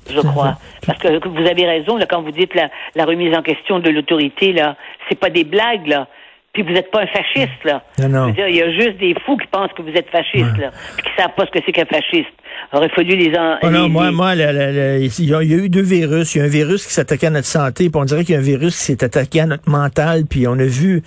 Je 0.09 0.21
crois. 0.21 0.55
Parce 0.87 0.99
que 0.99 1.29
vous 1.29 1.47
avez 1.47 1.67
raison, 1.67 1.97
là, 1.97 2.07
quand 2.07 2.23
vous 2.23 2.31
dites 2.31 2.55
la, 2.55 2.71
la 2.95 3.05
remise 3.05 3.37
en 3.37 3.43
question 3.43 3.81
de 3.81 3.91
l'autorité, 3.91 4.53
là, 4.53 4.77
c'est 5.09 5.19
pas 5.19 5.31
des 5.31 5.45
blagues, 5.45 5.87
là. 5.87 6.07
Puis 6.53 6.63
vous 6.63 6.73
n'êtes 6.73 6.91
pas 6.91 7.03
un 7.03 7.07
fasciste, 7.07 7.65
là. 7.65 7.83
Non, 7.99 8.09
non. 8.09 8.23
Je 8.23 8.27
veux 8.27 8.33
dire, 8.33 8.49
il 8.49 8.57
y 8.57 8.63
a 8.63 8.73
juste 8.73 8.99
des 8.99 9.15
fous 9.25 9.37
qui 9.37 9.47
pensent 9.47 9.73
que 9.73 9.83
vous 9.83 9.95
êtes 9.95 10.09
fasciste, 10.11 10.57
là. 10.59 10.71
Puis 10.97 11.05
qui 11.05 11.11
savent 11.21 11.35
pas 11.35 11.47
ce 11.47 11.51
que 11.51 11.61
c'est 11.65 11.73
qu'un 11.73 11.87
fasciste. 11.87 12.33
Il 12.73 12.77
aurait 12.79 12.89
fallu 12.91 13.17
les 13.17 13.37
en. 13.37 13.57
Oh 13.63 13.71
non, 13.71 13.85
les- 13.85 13.89
moi, 13.89 14.11
les- 14.11 14.17
moi, 14.17 14.35
la- 14.35 14.53
la- 14.53 14.73
la- 14.73 14.99
il 14.99 15.25
y, 15.25 15.35
a, 15.35 15.43
eu 15.43 15.69
deux 15.69 15.83
virus. 15.83 16.35
Il 16.35 16.39
y 16.39 16.41
a 16.41 16.45
un 16.45 16.49
virus 16.49 16.87
qui 16.87 16.93
s'attaquait 16.93 17.27
à 17.27 17.31
notre 17.31 17.47
santé, 17.47 17.91
puis 17.91 18.01
on 18.01 18.05
dirait 18.05 18.25
qu'il 18.25 18.35
y 18.35 18.37
a 18.37 18.41
un 18.41 18.43
virus 18.45 18.77
qui 18.77 18.85
s'est 18.85 19.05
attaqué 19.05 19.41
à 19.41 19.47
notre 19.47 19.69
mental, 19.69 20.25
puis 20.29 20.47
on 20.47 20.53
a 20.53 20.65
vu, 20.65 21.03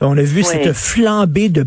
on 0.00 0.16
a 0.16 0.22
vu 0.22 0.42
cette 0.42 0.72
flambée 0.72 1.48
de 1.48 1.64